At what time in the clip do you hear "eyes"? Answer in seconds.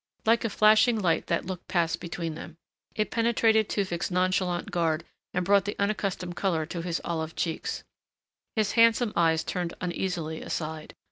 9.15-9.43